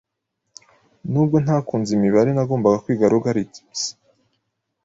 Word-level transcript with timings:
Nubwo 1.11 1.35
ntakunze 1.43 1.89
imibare, 1.97 2.29
nagombaga 2.33 2.81
kwiga 2.83 3.11
logarithms. 3.13 3.81